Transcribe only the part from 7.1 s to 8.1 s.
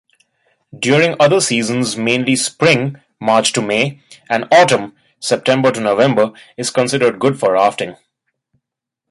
good for rafting.